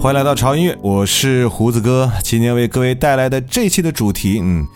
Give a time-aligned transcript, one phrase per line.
[0.00, 2.10] 欢迎来到潮音乐，我是胡子哥。
[2.24, 4.66] 今天为各位带来的这期的主题，嗯，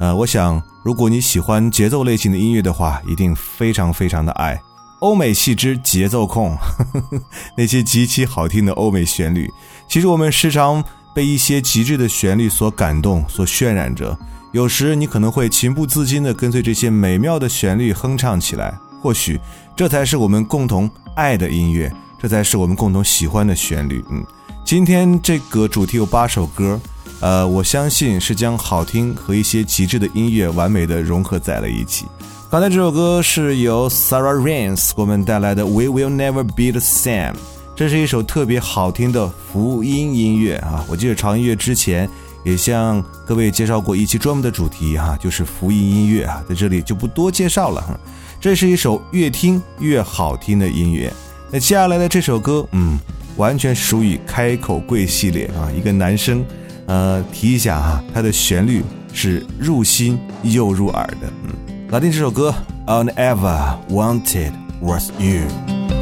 [0.00, 4.60] 呃，我想如果你喜欢节奏类型的音乐的话，一定非常非常的爱
[4.98, 7.22] 欧美系之节奏控呵呵，
[7.56, 9.48] 那些极其好听的欧美旋律。
[9.86, 10.82] 其实我们时常
[11.14, 14.18] 被一些极致的旋律所感动、所渲染着，
[14.50, 18.76] 有时你可能会情不自禁地跟随这些美妙的旋律哼唱起来。
[19.00, 19.38] 或许
[19.76, 24.04] 这才是我们共同爱的音乐，这才是我们共同喜欢的旋律。
[24.10, 24.24] 嗯。
[24.64, 26.80] 今天这个主题有八首歌，
[27.20, 32.06] 呃，我相信是将好听和一些极致的音乐完美的融合在了一起。
[32.50, 37.32] 刚才这首歌是由 Sarah Rains 给我们带来的《We Will Never Be the Same》，
[37.76, 40.84] 这是一首特别好听的福音音乐啊！
[40.88, 42.08] 我记得长音乐之前
[42.42, 48.00] 也向各位介绍过一期专门的主题哈，就是福音音乐啊，在这里就不多介绍了。
[48.40, 51.12] 这是一首越听越好听的音乐。
[51.50, 52.98] 那接下来的这首歌，嗯。
[53.42, 55.66] 完全属于开口跪系列啊！
[55.76, 56.44] 一个男生，
[56.86, 61.26] 呃，提一下哈，它的旋律是入心又入耳的。
[61.42, 61.50] 嗯，
[61.90, 62.54] 来听这首歌
[62.86, 65.40] ，All I Ever Wanted Was You。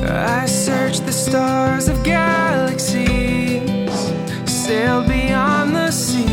[0.06, 3.88] I searched the stars of galaxies,
[4.44, 6.29] sail beyond the sea.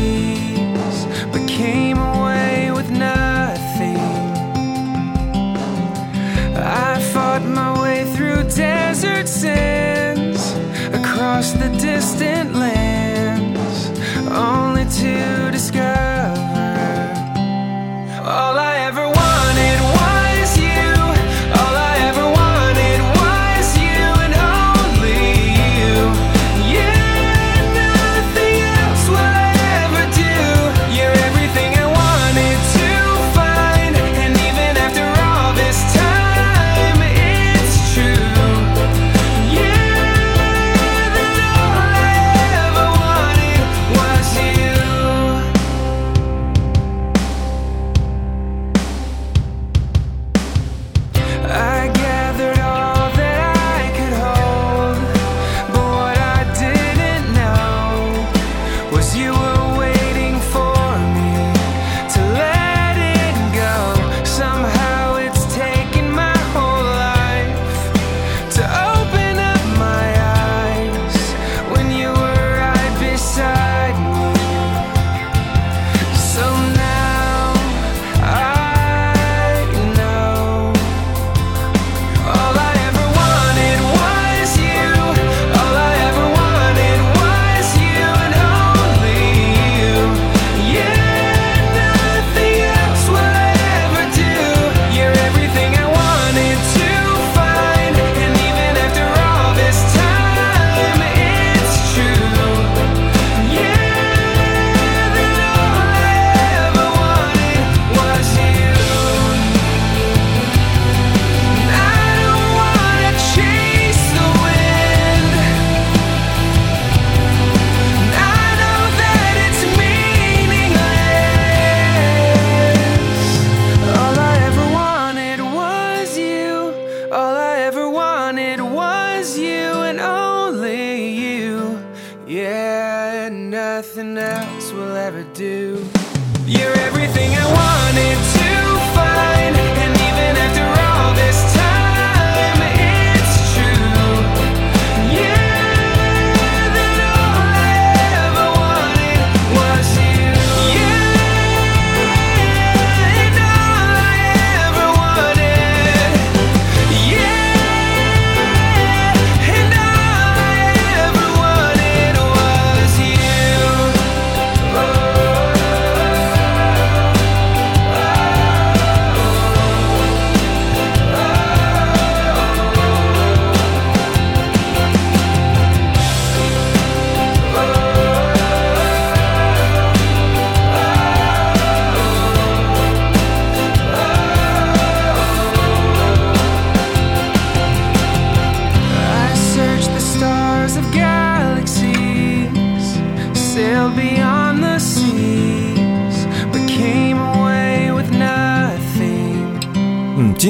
[136.50, 137.37] 嗯，今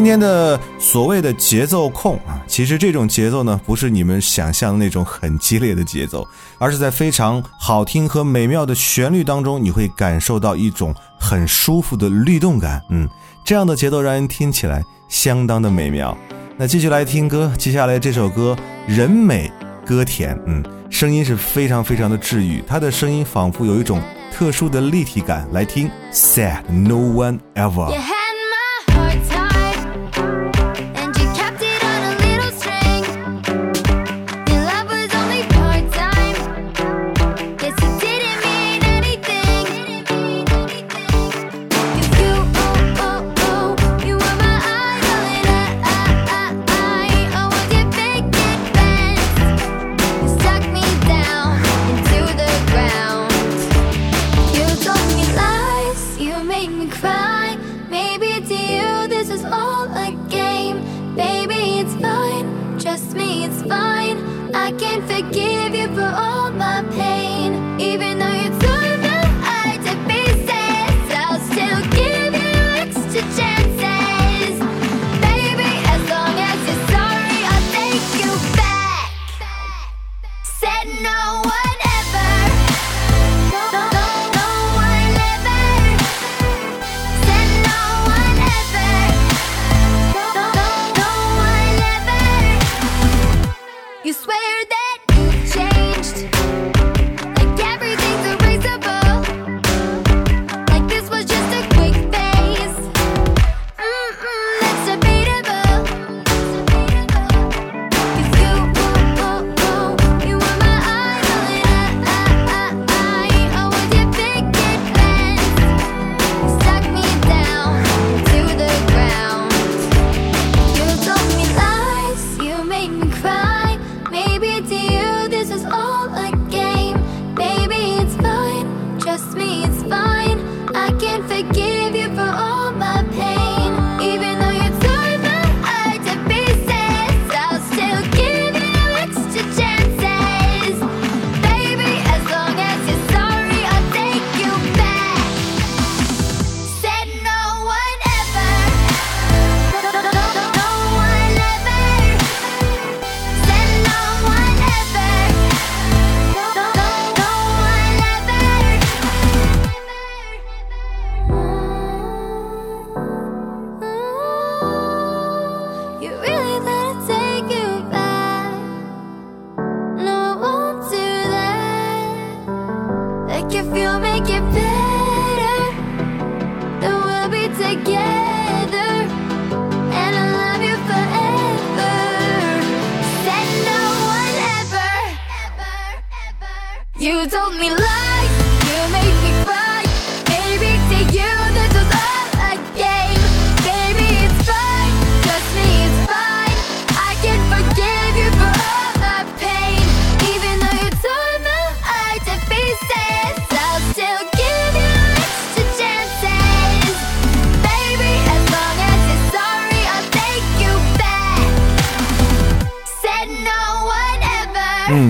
[0.09, 12.83] 今天的所谓的节奏控啊，其实这种节奏呢，不是你们想象的那种很激烈的节奏，而是在非常好听和美妙的旋律当中，你会感受到一种很舒服的律动感。
[12.89, 13.07] 嗯，
[13.45, 16.17] 这样的节奏让人听起来相当的美妙。
[16.57, 19.53] 那继续来听歌，接下来这首歌人美。
[19.85, 24.01] 歌甜，嗯，声音是非常非常的治愈，他的声音仿佛有一种
[24.33, 25.47] 特殊的立体感。
[25.53, 28.18] 来听，Sad No One Ever。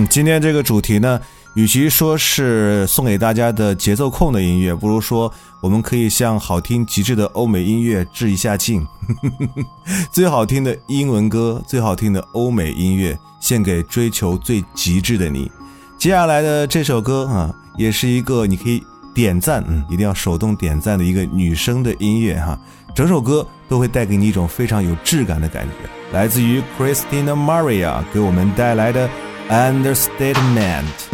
[0.08, 1.20] 今天这个主题呢，
[1.54, 8.84] 与其说是送给大家的节奏控的音乐，不如说我们可以向好听极致的欧美音乐致一下敬。
[10.10, 15.50] 最好听的英文歌，最好听的欧美音乐，献给追求最极致的你。
[15.98, 18.82] 接下来的这首歌啊，也是一个你可以
[19.14, 22.58] 点赞，嗯，一定要手动点赞的一个女生的音乐哈。
[22.94, 29.08] 整首歌都会带给你一种非常有质感的感觉，来自于 Christina Maria 给我们带来的。
[29.50, 31.08] Understatement.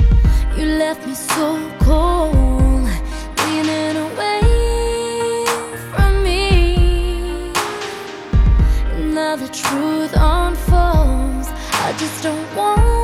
[0.56, 2.88] You left me so cold,
[3.38, 5.44] leaning away
[5.94, 7.52] from me.
[9.14, 11.48] Now the truth unfolds.
[11.86, 13.03] I just don't want.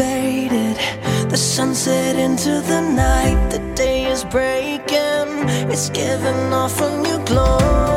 [0.00, 0.76] faded,
[1.28, 3.38] the sunset into the night.
[3.50, 5.28] The day is breaking,
[5.72, 7.89] it's giving off a new glow.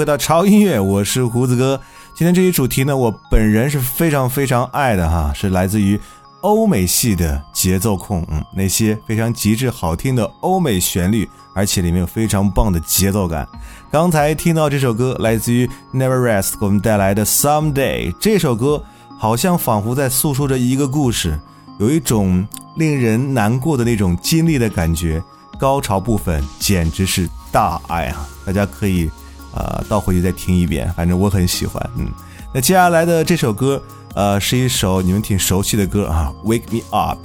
[0.00, 1.78] 回到潮音乐，我是胡子哥。
[2.14, 6.00] 今天这一主题呢，我本人是非常非常爱的哈，是来自于
[6.40, 13.46] 欧美系的节奏控，嗯，那些非常极致好听的欧美旋律，而且里面有非常棒的节奏感。
[13.92, 18.82] 刚才听到这首歌，来自于 Never Rest 给我们带来的 Someday，这首歌
[19.18, 21.38] 好像仿佛在诉说着一个故事，
[21.78, 25.22] 有一种令人难过的那种经历的感觉。
[25.58, 28.26] 高潮部分简直是大爱啊！
[28.46, 29.10] 大家可以。
[29.54, 31.90] 呃，倒回去再听一遍，反正我很喜欢。
[31.96, 32.08] 嗯，
[32.54, 33.82] 那接下来的这首歌，
[34.14, 37.18] 呃，是一首你们挺熟悉的歌啊，《Wake Me Up》。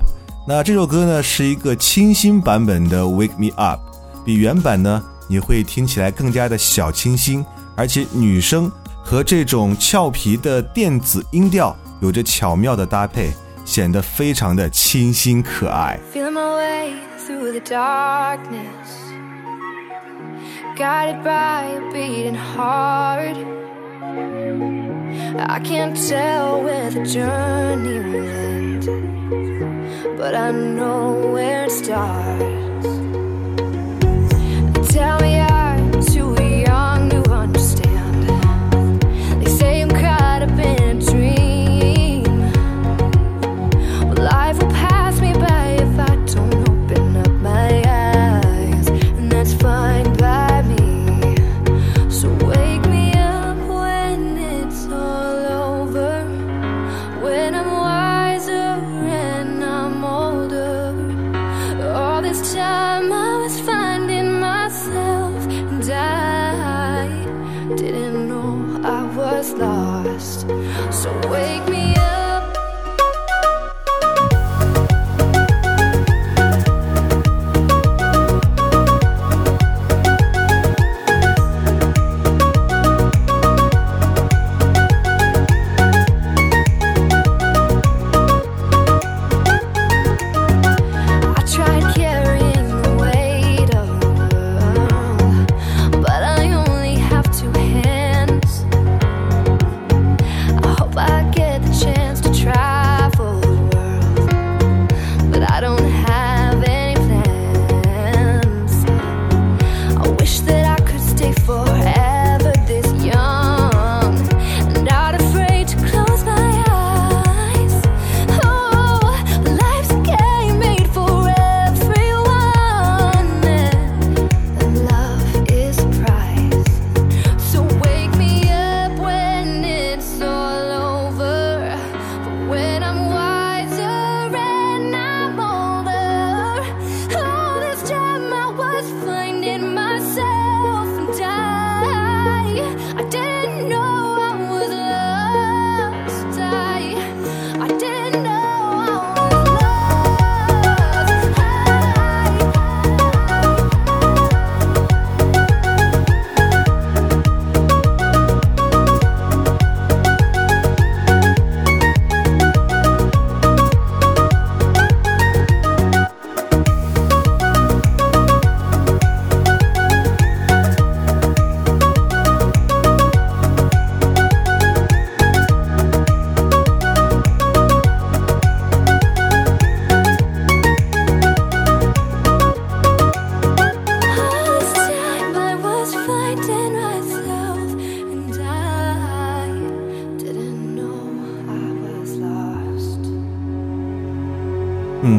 [0.47, 3.79] 那这首歌呢，是一个清新版本的《Wake Me Up》，
[4.23, 7.43] 比原版呢，你会听起来更加的小清新，
[7.75, 8.71] 而且女声
[9.03, 13.31] 和这种俏皮的电子音调有着巧妙的搭配，
[13.65, 15.99] 显得非常的清新可爱。
[16.13, 16.93] Feel Him Away
[17.27, 19.04] Through the Darkness
[20.75, 23.37] guided by a beating heart.
[25.37, 32.87] I can't tell where the journey will end, but I know where it starts.
[34.93, 35.44] Tell me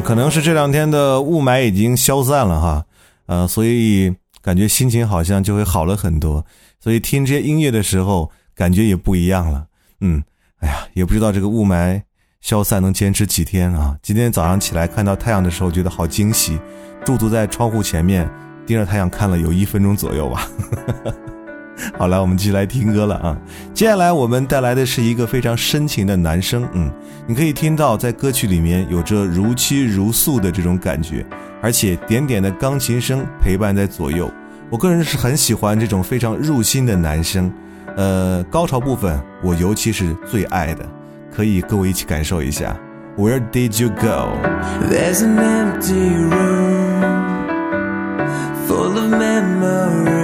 [0.02, 2.84] 可能是这两天的雾霾已经消散了哈，
[3.26, 6.44] 呃，所以感觉心情好像就会好了很多，
[6.80, 9.66] 所以听这些音乐的时候感觉也不一样了。
[10.00, 10.22] 嗯，
[10.58, 12.00] 哎呀，也不知道这个雾霾
[12.40, 13.96] 消散能坚持几天啊！
[14.02, 16.58] 今天早上起来看到太阳的时候，觉得好惊喜，
[17.04, 18.28] 驻足在窗户前面
[18.66, 20.48] 盯着太阳看了有一分钟左右吧。
[21.98, 23.36] 好了，我们继续来听歌了啊！
[23.74, 26.90] 接下来我们带来的是一个非常深情的男声，嗯，
[27.26, 31.24] 你可以听到在歌曲里面有着如泣如诉的这种感觉，
[31.62, 34.30] 而且点点的钢琴声陪伴在左右。
[34.70, 37.52] 我个人是很喜欢这种非常入心的男声，
[37.96, 40.84] 呃，高潮部分我尤其是最爱的，
[41.34, 42.76] 可以跟我一起感受一下。
[43.16, 47.46] Where did you go？There's an empty room
[48.66, 50.15] full of memories,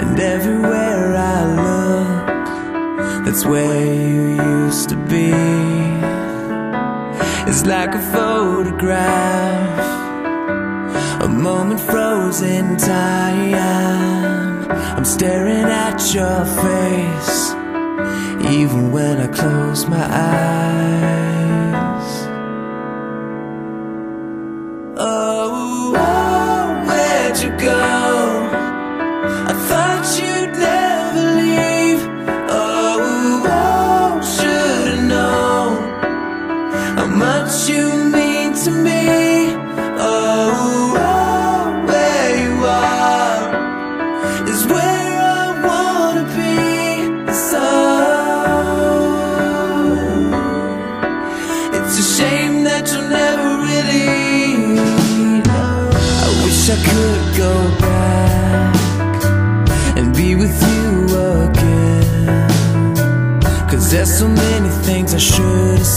[0.00, 5.32] and everywhere I look, that's where you used to be.
[7.50, 9.78] It's like a photograph,
[11.22, 14.70] a moment frozen time.
[14.70, 17.52] I'm staring at your face
[18.52, 21.21] even when I close my eyes.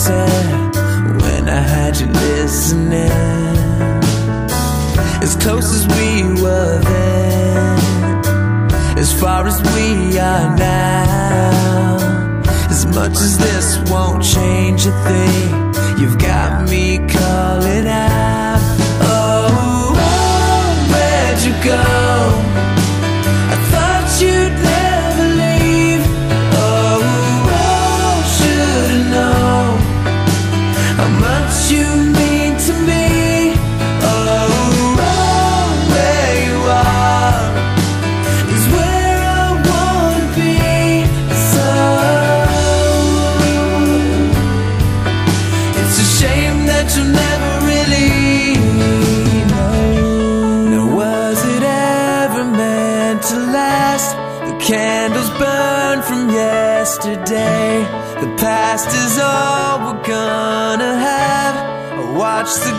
[0.06, 0.76] Said
[1.22, 3.12] when I had you listening.
[5.26, 6.10] As close as we
[6.44, 7.80] were then,
[9.04, 11.98] as far as we are now.
[12.70, 16.86] As much as this won't change a thing, you've got me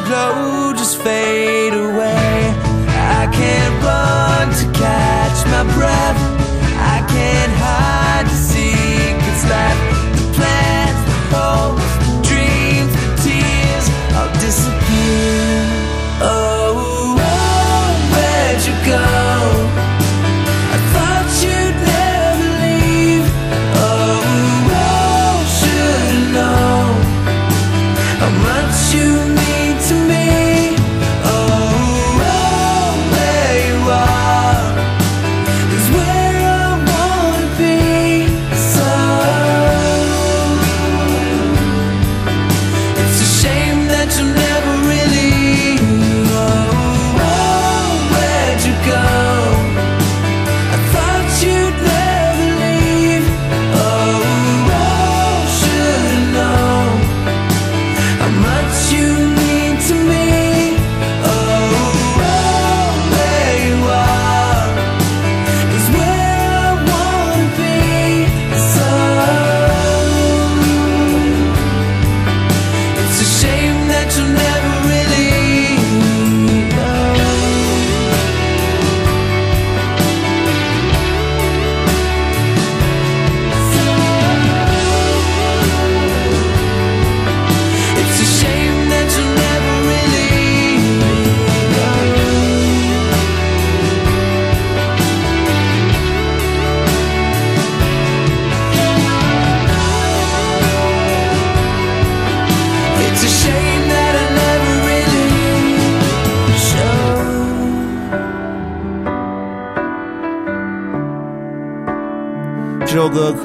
[0.07, 0.56] blow.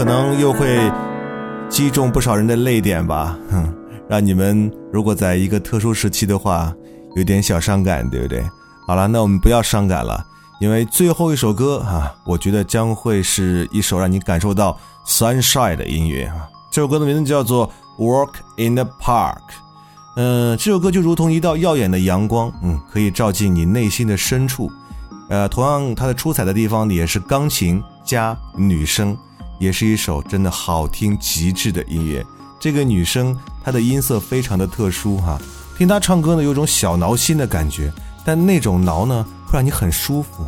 [0.01, 0.91] 可能又会
[1.69, 3.71] 击中不少人的泪点吧，哼，
[4.09, 6.73] 让你们如果在一个特殊时期的话，
[7.15, 8.43] 有点小伤感，对不对？
[8.87, 10.25] 好了，那我们不要伤感了，
[10.59, 16.49] 因为最后一首歌啊，我觉得将会是一首让你感受到 sunshine 的音乐啊。
[16.71, 17.69] 这首歌的名字叫做
[18.03, 19.35] 《Walk in the Park》。
[20.15, 24.67] 嗯，这首歌就如同一道耀眼的阳光，嗯，可以照进你内心的深处。
[25.29, 29.15] 呃，同样它的出彩的地方也是钢琴加女声，
[29.61, 32.25] 也是一首真的好听极致的音乐。
[32.59, 35.39] 这个女生她的音色非常的特殊哈，
[35.77, 37.93] 听她唱歌呢有种小挠心的感觉，
[38.25, 40.43] 但那种挠呢会让你很舒服，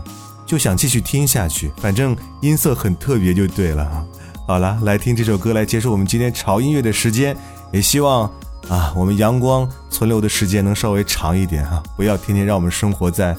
[0.48, 1.72] 就想继续听下去。
[1.78, 4.06] 反正音色很特别就对了哈。
[4.48, 7.38] 好了，来听这首歌来结束我们今天潮音乐的时间，
[7.72, 8.30] 也希望
[8.68, 13.30] 啊我们阳光存留的时间能稍微长一点哈，不要天天让我们生活在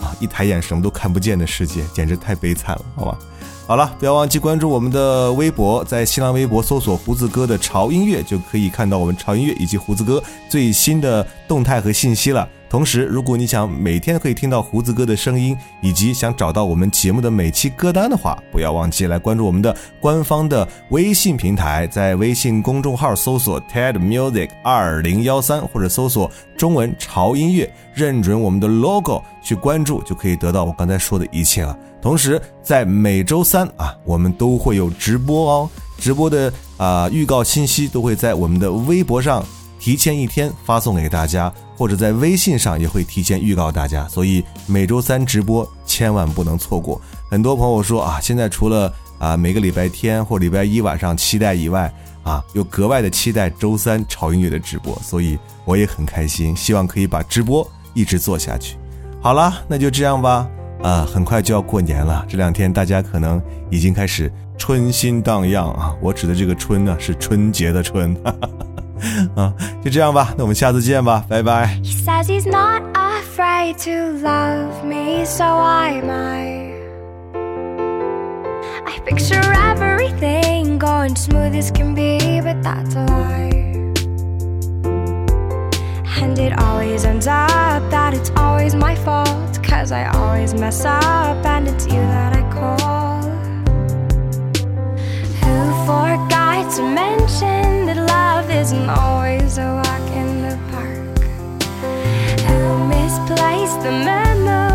[0.00, 3.18] 啊一抬眼什么都看不见的世界，简直太悲惨了，好吧？
[3.66, 12.46] 好了，不要忘记关注我们的微博，在新浪微博搜索“胡子哥的潮音乐”，就可以看到我们潮音乐以及胡子哥最新的动态和信息了。
[12.68, 31.74] 同时，如果你想每天可以听到胡子哥的声音，以及想找到我们节目的每期歌单的话，不要忘记来关注我们的官方的微信平台，在微信公众号搜索 TED Music 二零幺三，或者搜索中文潮音乐，认准我们的 logo 去关注，就可以得到我刚才说的一切了。
[32.04, 39.42] 同时，在每周三啊，我们都会有直播哦，直播的啊、预告信息都会在我们的微博上
[39.80, 47.00] 提前一天发送给大家，或者在微信上也会提前预告大家，所以每周三直播千万不能错过。
[47.30, 51.90] 很多朋友说啊，现在除了啊每个礼拜天或礼拜一晚上期待以外，
[52.22, 58.76] 啊又格外的期待周三潮音乐的直播，所以我也很开心，希望可以把直播一直做下去。
[59.22, 60.46] 好了，那就这样吧。
[60.84, 65.96] 啊，很快就要过年了，这两天大家可能已经开始春心荡漾啊。
[66.02, 68.14] 我指的这个春呢，是春节的春。
[69.34, 69.50] 啊，
[69.82, 71.78] 就这样吧，那我们下次见吧，拜拜。
[71.82, 76.74] He says he's not afraid to love me, so am I.
[78.84, 83.53] I picture everything going smooth as can be, but that's a lie.
[86.16, 91.44] And it always ends up that it's always my fault, cause I always mess up,
[91.44, 93.22] and it's you that I call.
[95.42, 101.18] Who forgot to mention that love isn't always a walk in the park?
[102.48, 104.73] Who misplaced the memo?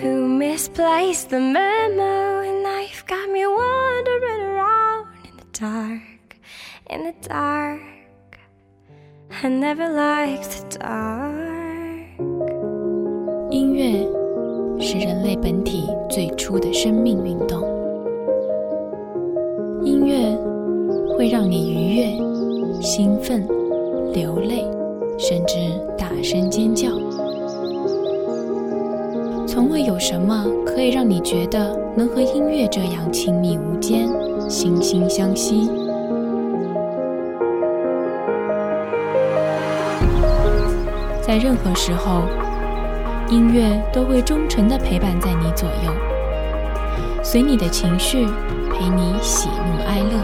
[0.00, 6.00] Who misplaced the memo, and now you've got me wandering around in the dark,
[6.90, 7.80] in the dark.
[9.42, 11.42] I never liked the dark.
[13.50, 14.06] 音乐
[14.80, 17.62] 是人类本体最初的生命运动。
[19.84, 20.36] 音乐
[21.16, 23.46] 会让你愉悦、兴奋、
[24.12, 24.64] 流泪，
[25.18, 25.56] 甚至
[25.98, 26.88] 大声尖叫。
[29.54, 34.08] 从未有什么可以让你觉得能和音乐这样亲密无间、
[34.48, 35.68] 惺惺相惜。
[41.20, 42.22] 在任何时候，
[43.28, 45.92] 音乐都会忠诚地陪伴在你左右，
[47.22, 48.24] 随你的情绪，
[48.72, 50.18] 陪你喜怒哀乐。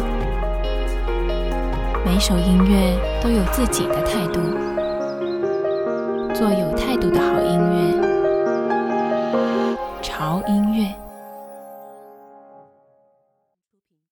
[2.03, 4.41] 每首音乐都有自己的态度，